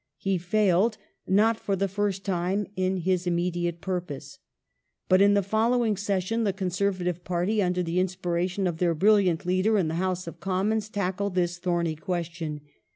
[0.17, 0.97] He failed,
[1.27, 4.39] not for the first time, in his immediate purpose.
[5.07, 9.45] But in the following session the Conservative party, under the inspiration of their bril liant
[9.45, 12.61] leader in the House of Commons, tackled this thorny question.